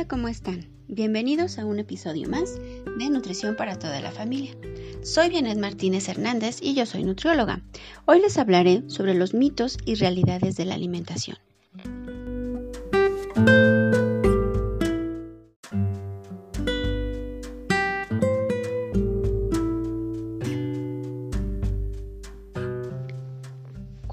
Hola, 0.00 0.08
¿cómo 0.08 0.28
están? 0.28 0.66
Bienvenidos 0.88 1.58
a 1.58 1.66
un 1.66 1.78
episodio 1.78 2.26
más 2.26 2.54
de 2.54 3.10
Nutrición 3.10 3.54
para 3.54 3.78
toda 3.78 4.00
la 4.00 4.10
familia. 4.10 4.56
Soy 5.02 5.28
Bienet 5.28 5.58
Martínez 5.58 6.08
Hernández 6.08 6.56
y 6.62 6.72
yo 6.72 6.86
soy 6.86 7.04
nutrióloga. 7.04 7.60
Hoy 8.06 8.22
les 8.22 8.38
hablaré 8.38 8.82
sobre 8.86 9.12
los 9.12 9.34
mitos 9.34 9.76
y 9.84 9.96
realidades 9.96 10.56
de 10.56 10.64
la 10.64 10.74
alimentación. 10.74 11.36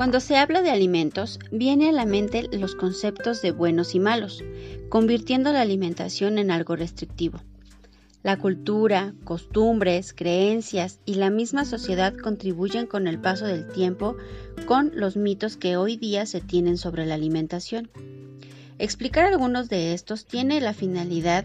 Cuando 0.08 0.22
se 0.22 0.38
habla 0.38 0.62
de 0.62 0.70
alimentos, 0.70 1.38
viene 1.52 1.90
a 1.90 1.92
la 1.92 2.06
mente 2.06 2.48
los 2.54 2.76
conceptos 2.76 3.42
de 3.42 3.52
buenos 3.52 3.94
y 3.94 4.00
malos, 4.00 4.42
convirtiendo 4.88 5.52
la 5.52 5.60
alimentación 5.60 6.38
en 6.38 6.50
algo 6.50 6.78
restrictivo. 6.78 7.42
La 8.24 8.38
cultura, 8.38 9.14
costumbres, 9.26 10.14
creencias 10.14 11.02
y 11.04 11.16
la 11.16 11.30
misma 11.30 11.66
sociedad 11.66 12.16
contribuyen 12.16 12.88
con 12.88 13.06
el 13.06 13.20
paso 13.20 13.48
del 13.48 13.68
tiempo 13.68 14.16
con 14.66 14.94
los 14.96 15.18
mitos 15.18 15.58
que 15.58 15.76
hoy 15.76 15.98
día 15.98 16.26
se 16.26 16.40
tienen 16.40 16.78
sobre 16.78 17.06
la 17.06 17.16
alimentación. 17.16 17.92
Explicar 18.80 19.26
algunos 19.26 19.68
de 19.68 19.94
estos 19.94 20.26
tiene 20.26 20.62
la 20.62 20.74
finalidad 20.74 21.44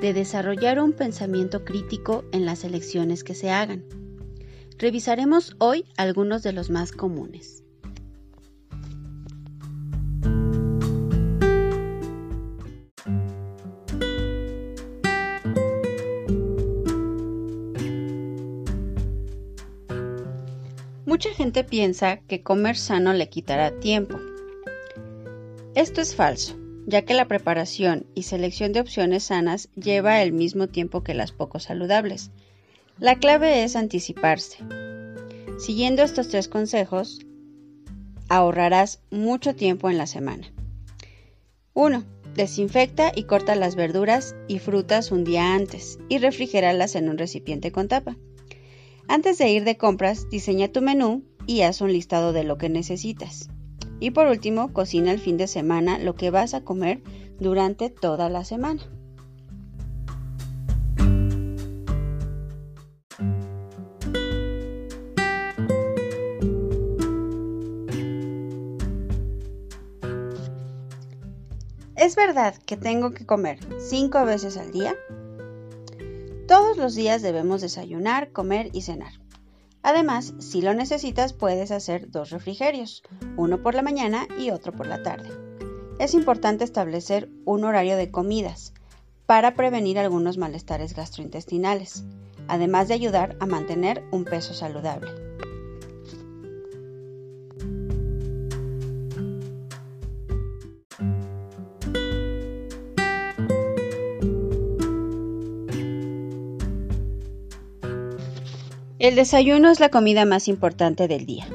de 0.00 0.12
desarrollar 0.12 0.78
un 0.78 0.92
pensamiento 0.92 1.64
crítico 1.64 2.24
en 2.30 2.46
las 2.46 2.62
elecciones 2.62 3.24
que 3.24 3.34
se 3.34 3.50
hagan. 3.50 3.82
Revisaremos 4.78 5.56
hoy 5.58 5.84
algunos 5.96 6.44
de 6.44 6.52
los 6.52 6.70
más 6.70 6.92
comunes. 6.92 7.64
Mucha 21.18 21.34
gente 21.34 21.64
piensa 21.64 22.18
que 22.28 22.44
comer 22.44 22.76
sano 22.76 23.12
le 23.12 23.28
quitará 23.28 23.72
tiempo. 23.80 24.20
Esto 25.74 26.00
es 26.00 26.14
falso, 26.14 26.56
ya 26.86 27.02
que 27.02 27.12
la 27.12 27.26
preparación 27.26 28.06
y 28.14 28.22
selección 28.22 28.72
de 28.72 28.78
opciones 28.78 29.24
sanas 29.24 29.68
lleva 29.74 30.22
el 30.22 30.32
mismo 30.32 30.68
tiempo 30.68 31.02
que 31.02 31.14
las 31.14 31.32
poco 31.32 31.58
saludables. 31.58 32.30
La 33.00 33.16
clave 33.16 33.64
es 33.64 33.74
anticiparse. 33.74 34.58
Siguiendo 35.58 36.04
estos 36.04 36.28
tres 36.28 36.46
consejos, 36.46 37.18
ahorrarás 38.28 39.00
mucho 39.10 39.56
tiempo 39.56 39.90
en 39.90 39.98
la 39.98 40.06
semana. 40.06 40.52
1. 41.74 42.04
Desinfecta 42.36 43.10
y 43.12 43.24
corta 43.24 43.56
las 43.56 43.74
verduras 43.74 44.36
y 44.46 44.60
frutas 44.60 45.10
un 45.10 45.24
día 45.24 45.56
antes 45.56 45.98
y 46.08 46.18
refrigéralas 46.18 46.94
en 46.94 47.08
un 47.08 47.18
recipiente 47.18 47.72
con 47.72 47.88
tapa. 47.88 48.16
Antes 49.10 49.38
de 49.38 49.48
ir 49.48 49.64
de 49.64 49.78
compras, 49.78 50.28
diseña 50.28 50.68
tu 50.68 50.82
menú 50.82 51.24
y 51.46 51.62
haz 51.62 51.80
un 51.80 51.90
listado 51.90 52.34
de 52.34 52.44
lo 52.44 52.58
que 52.58 52.68
necesitas. 52.68 53.48
Y 54.00 54.10
por 54.10 54.26
último, 54.26 54.74
cocina 54.74 55.12
el 55.12 55.18
fin 55.18 55.38
de 55.38 55.46
semana 55.46 55.98
lo 55.98 56.14
que 56.14 56.30
vas 56.30 56.52
a 56.52 56.62
comer 56.62 57.02
durante 57.40 57.88
toda 57.88 58.28
la 58.28 58.44
semana. 58.44 58.82
¿Es 71.96 72.14
verdad 72.14 72.54
que 72.66 72.76
tengo 72.76 73.12
que 73.12 73.24
comer 73.24 73.58
cinco 73.80 74.24
veces 74.26 74.58
al 74.58 74.70
día? 74.70 74.94
Todos 76.48 76.78
los 76.78 76.94
días 76.94 77.20
debemos 77.20 77.60
desayunar, 77.60 78.32
comer 78.32 78.70
y 78.72 78.80
cenar. 78.80 79.12
Además, 79.82 80.32
si 80.38 80.62
lo 80.62 80.72
necesitas, 80.72 81.34
puedes 81.34 81.70
hacer 81.70 82.10
dos 82.10 82.30
refrigerios, 82.30 83.02
uno 83.36 83.62
por 83.62 83.74
la 83.74 83.82
mañana 83.82 84.26
y 84.38 84.50
otro 84.50 84.72
por 84.72 84.86
la 84.86 85.02
tarde. 85.02 85.28
Es 85.98 86.14
importante 86.14 86.64
establecer 86.64 87.28
un 87.44 87.64
horario 87.64 87.98
de 87.98 88.10
comidas 88.10 88.72
para 89.26 89.52
prevenir 89.52 89.98
algunos 89.98 90.38
malestares 90.38 90.94
gastrointestinales, 90.94 92.04
además 92.48 92.88
de 92.88 92.94
ayudar 92.94 93.36
a 93.40 93.46
mantener 93.46 94.02
un 94.10 94.24
peso 94.24 94.54
saludable. 94.54 95.27
El 108.98 109.14
desayuno 109.14 109.70
es 109.70 109.78
la 109.78 109.90
comida 109.90 110.24
más 110.24 110.48
importante 110.48 111.06
del 111.06 111.24
día. 111.24 111.46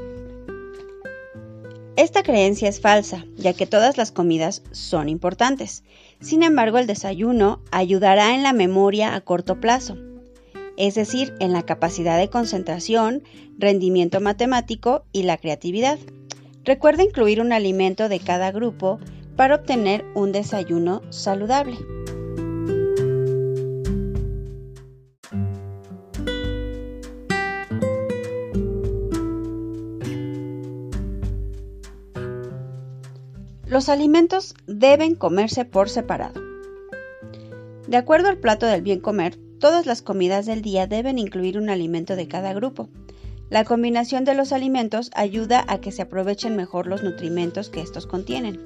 Esta 1.98 2.24
creencia 2.24 2.70
es 2.70 2.80
falsa, 2.80 3.26
ya 3.36 3.52
que 3.52 3.66
todas 3.66 3.98
las 3.98 4.14
comidas 4.14 4.64
son 4.72 5.10
importantes. 5.10 5.84
Sin 6.22 6.42
embargo, 6.42 6.78
el 6.78 6.88
desayuno 6.88 7.60
ayudará 7.70 8.34
en 8.34 8.44
la 8.44 8.54
memoria 8.54 9.14
a 9.14 9.20
corto 9.20 9.60
plazo, 9.60 9.98
es 10.78 10.96
decir, 10.96 11.34
en 11.42 11.52
la 11.52 11.64
capacidad 11.64 12.18
de 12.18 12.30
concentración, 12.30 13.24
rendimiento 13.58 14.22
matemático 14.22 15.04
y 15.12 15.24
la 15.24 15.36
creatividad. 15.36 16.00
Recuerda 16.64 17.04
incluir 17.04 17.42
un 17.42 17.52
alimento 17.52 18.08
de 18.08 18.22
cada 18.22 18.54
grupo 18.54 19.02
para 19.36 19.56
obtener 19.56 20.06
un 20.16 20.32
desayuno 20.32 21.02
saludable. 21.10 21.76
Los 33.74 33.90
alimentos 33.90 34.54
deben 34.68 35.16
comerse 35.16 35.66
por 35.66 35.90
separado. 35.90 36.40
De 37.88 37.98
acuerdo 37.98 38.28
al 38.30 38.38
plato 38.38 38.68
del 38.68 38.84
bien 38.84 39.00
comer, 39.00 39.36
todas 39.60 39.88
las 39.88 40.04
comidas 40.04 40.46
del 40.46 40.62
día 40.62 40.86
deben 40.86 41.18
incluir 41.18 41.58
un 41.58 41.72
alimento 41.72 42.16
de 42.16 42.28
cada 42.28 42.54
grupo. 42.54 42.88
La 43.50 43.64
combinación 43.64 44.26
de 44.26 44.36
los 44.36 44.52
alimentos 44.52 45.10
ayuda 45.16 45.66
a 45.68 45.82
que 45.82 45.92
se 45.92 46.04
aprovechen 46.04 46.56
mejor 46.56 46.86
los 46.86 47.02
nutrimentos 47.02 47.72
que 47.72 47.82
estos 47.82 48.06
contienen. 48.06 48.62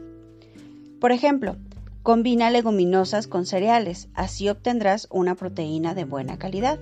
Por 0.99 1.13
ejemplo, 1.13 1.55
combina 2.03 2.51
leguminosas 2.51 3.27
con 3.27 3.45
cereales, 3.45 4.09
así 4.13 4.49
obtendrás 4.49 5.07
una 5.09 5.35
proteína 5.35 5.95
de 5.95 6.03
buena 6.03 6.37
calidad. 6.37 6.79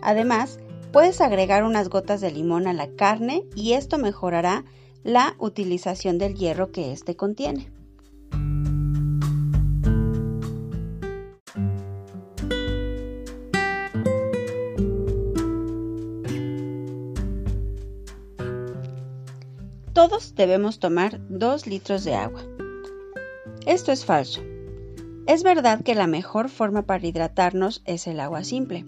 Además, 0.00 0.58
puedes 0.90 1.20
agregar 1.20 1.64
unas 1.64 1.90
gotas 1.90 2.22
de 2.22 2.30
limón 2.30 2.66
a 2.66 2.72
la 2.72 2.88
carne 2.88 3.44
y 3.54 3.74
esto 3.74 3.98
mejorará 3.98 4.64
la 5.04 5.34
utilización 5.38 6.18
del 6.18 6.34
hierro 6.34 6.70
que 6.70 6.92
éste 6.92 7.16
contiene. 7.16 7.70
Todos 19.92 20.34
debemos 20.34 20.78
tomar 20.78 21.20
2 21.28 21.66
litros 21.66 22.04
de 22.04 22.14
agua. 22.14 22.42
Esto 23.66 23.92
es 23.92 24.04
falso. 24.04 24.40
Es 25.26 25.42
verdad 25.42 25.82
que 25.84 25.94
la 25.94 26.06
mejor 26.06 26.48
forma 26.48 26.82
para 26.82 27.06
hidratarnos 27.06 27.82
es 27.84 28.06
el 28.06 28.18
agua 28.18 28.42
simple, 28.42 28.84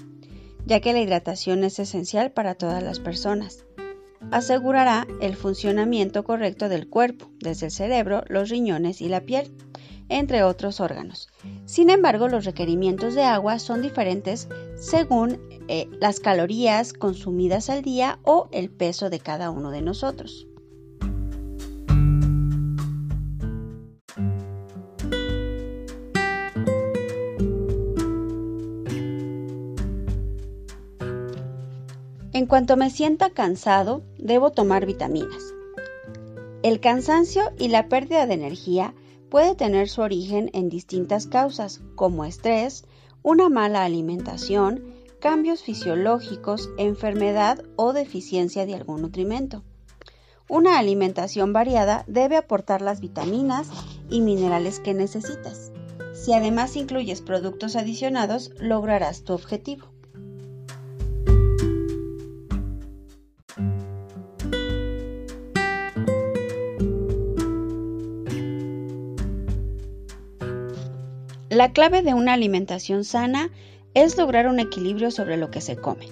ya 0.67 0.81
que 0.81 0.93
la 0.93 1.01
hidratación 1.01 1.63
es 1.63 1.79
esencial 1.79 2.33
para 2.33 2.55
todas 2.55 2.83
las 2.83 2.99
personas 3.01 3.64
asegurará 4.35 5.07
el 5.21 5.37
funcionamiento 5.37 6.25
correcto 6.25 6.69
del 6.69 6.89
cuerpo, 6.89 7.31
desde 7.39 7.67
el 7.67 7.73
cerebro, 7.73 8.25
los 8.27 8.49
riñones 8.49 9.01
y 9.01 9.09
la 9.09 9.21
piel, 9.21 9.53
entre 10.09 10.43
otros 10.43 10.81
órganos. 10.81 11.29
Sin 11.67 11.89
embargo, 11.89 12.27
los 12.27 12.45
requerimientos 12.45 13.15
de 13.15 13.23
agua 13.23 13.61
son 13.61 13.81
diferentes 13.81 14.49
según 14.75 15.39
eh, 15.69 15.89
las 16.01 16.19
calorías 16.19 16.93
consumidas 16.93 17.71
al 17.71 17.83
día 17.83 18.19
o 18.25 18.49
el 18.51 18.71
peso 18.71 19.09
de 19.09 19.21
cada 19.21 19.51
uno 19.51 19.71
de 19.71 19.83
nosotros. 19.83 20.49
En 32.45 32.49
cuanto 32.49 32.77
me 32.77 32.91
sienta 32.91 33.31
cansado, 33.31 34.03
debo 34.19 34.51
tomar 34.53 34.85
vitaminas. 34.85 35.55
El 36.63 36.79
cansancio 36.79 37.43
y 37.59 37.69
la 37.69 37.89
pérdida 37.89 38.27
de 38.27 38.35
energía 38.35 38.95
puede 39.31 39.55
tener 39.55 39.89
su 39.89 40.03
origen 40.03 40.51
en 40.53 40.69
distintas 40.69 41.27
causas, 41.27 41.81
como 41.95 42.27
estrés, 42.27 42.85
una 43.23 43.49
mala 43.49 43.83
alimentación, 43.83 44.85
cambios 45.21 45.63
fisiológicos, 45.63 46.69
enfermedad 46.77 47.65
o 47.77 47.95
deficiencia 47.95 48.67
de 48.67 48.75
algún 48.75 49.01
nutrimento. 49.01 49.63
Una 50.47 50.79
alimentación 50.79 51.55
variada 51.55 52.05
debe 52.09 52.37
aportar 52.37 52.83
las 52.83 53.01
vitaminas 53.01 53.71
y 54.11 54.21
minerales 54.21 54.81
que 54.81 54.93
necesitas. 54.93 55.73
Si 56.13 56.35
además 56.35 56.77
incluyes 56.77 57.23
productos 57.23 57.75
adicionados, 57.75 58.51
lograrás 58.59 59.25
tu 59.25 59.33
objetivo. 59.33 59.94
La 71.55 71.73
clave 71.73 72.03
de 72.03 72.15
una 72.15 72.33
alimentación 72.33 73.05
sana 73.05 73.49
es 73.95 74.17
lograr 74.17 74.49
un 74.49 74.59
equilibrio 74.59 75.13
sobre 75.13 75.37
lo 75.37 75.53
que 75.53 75.61
se 75.61 75.77
come. 75.77 76.09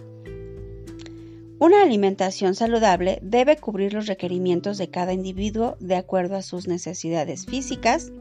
Una 1.58 1.82
alimentación 1.82 2.54
saludable 2.54 3.18
debe 3.22 3.56
cubrir 3.56 3.92
los 3.92 4.06
requerimientos 4.06 4.78
de 4.78 4.88
cada 4.88 5.12
individuo 5.12 5.76
de 5.80 5.96
acuerdo 5.96 6.36
a 6.36 6.42
sus 6.42 6.68
necesidades 6.68 7.46
físicas 7.46 8.12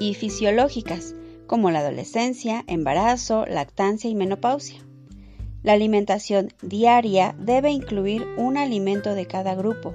y 0.00 0.14
fisiológicas, 0.14 1.14
como 1.46 1.70
la 1.70 1.80
adolescencia, 1.80 2.64
embarazo, 2.66 3.44
lactancia 3.44 4.08
y 4.08 4.14
menopausia. 4.14 4.80
La 5.62 5.74
alimentación 5.74 6.48
diaria 6.62 7.36
debe 7.38 7.72
incluir 7.72 8.26
un 8.38 8.56
alimento 8.56 9.14
de 9.14 9.26
cada 9.26 9.54
grupo, 9.54 9.94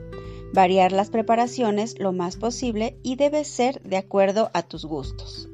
variar 0.53 0.91
las 0.91 1.09
preparaciones 1.09 1.97
lo 1.97 2.11
más 2.11 2.37
posible 2.37 2.95
y 3.01 3.15
debe 3.15 3.43
ser 3.43 3.81
de 3.81 3.97
acuerdo 3.97 4.51
a 4.53 4.61
tus 4.61 4.85
gustos. 4.85 5.49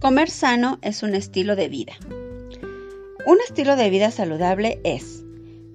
Comer 0.00 0.30
sano 0.30 0.78
es 0.80 1.02
un 1.02 1.14
estilo 1.14 1.56
de 1.56 1.68
vida. 1.68 1.92
Un 3.26 3.36
estilo 3.46 3.76
de 3.76 3.90
vida 3.90 4.10
saludable 4.10 4.80
es 4.82 5.22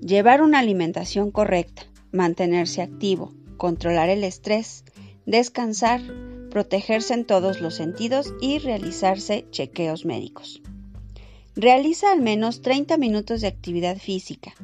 llevar 0.02 0.42
una 0.42 0.58
alimentación 0.58 1.30
correcta, 1.30 1.84
mantenerse 2.12 2.82
activo, 2.82 3.36
controlar 3.58 4.10
el 4.10 4.24
estrés, 4.24 4.84
descansar, 5.28 6.02
protegerse 6.50 7.14
en 7.14 7.26
todos 7.26 7.62
los 7.62 7.76
sentidos 7.76 8.34
y 8.42 8.58
realizarse 8.58 9.46
chequeos 9.52 10.06
médicos. 10.06 10.64
Realiza 11.56 12.12
al 12.12 12.22
menos 12.22 12.64
30 12.64 12.98
minutos 12.98 13.42
de 13.42 13.48
actividad 13.48 13.98
física. 13.98 14.56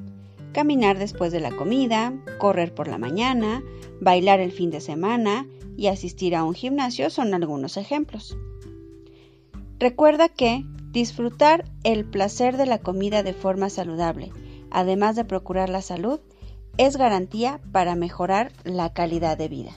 Caminar 0.54 0.98
después 0.98 1.32
de 1.32 1.40
la 1.40 1.52
comida, 1.52 2.16
correr 2.40 2.74
por 2.74 2.88
la 2.88 2.98
mañana, 2.98 3.64
bailar 4.00 4.40
el 4.40 4.54
fin 4.54 4.72
de 4.72 4.82
semana 4.82 5.46
y 5.78 5.86
asistir 5.86 6.36
a 6.36 6.44
un 6.44 6.56
gimnasio 6.56 7.12
son 7.12 7.36
algunos 7.36 7.78
ejemplos. 7.78 8.36
Recuerda 9.82 10.30
que 10.30 10.64
disfrutar 10.92 11.66
el 11.84 12.06
placer 12.06 12.56
de 12.56 12.68
la 12.68 12.78
comida 12.78 13.24
de 13.24 13.34
forma 13.34 13.72
saludable, 13.72 14.30
además 14.70 15.16
de 15.16 15.26
procurar 15.26 15.70
la 15.70 15.82
salud, 15.82 16.20
es 16.78 16.98
garantía 16.98 17.60
para 17.72 17.96
mejorar 17.96 18.52
la 18.64 18.94
calidad 18.94 19.40
de 19.40 19.48
vida. 19.48 19.72